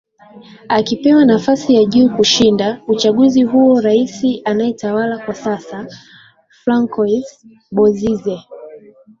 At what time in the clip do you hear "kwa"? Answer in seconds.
5.25-5.33